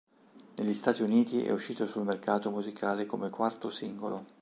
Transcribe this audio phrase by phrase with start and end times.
[0.55, 4.25] Negli Stati Uniti è uscito sul mercato musicale come quarto singolo.